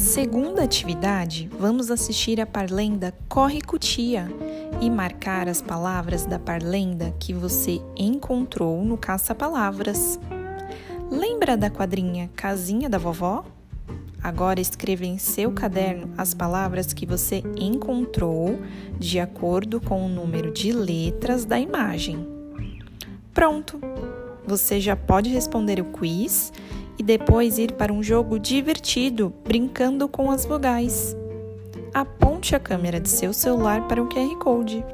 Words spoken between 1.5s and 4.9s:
vamos assistir a parlenda Corre Cutia e